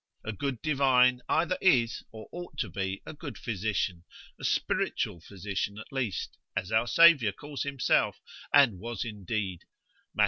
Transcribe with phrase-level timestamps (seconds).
[0.25, 4.03] A good divine either is or ought to be a good physician,
[4.39, 8.19] a spiritual physician at least, as our Saviour calls himself,
[8.51, 9.61] and was indeed,
[10.15, 10.19] Mat.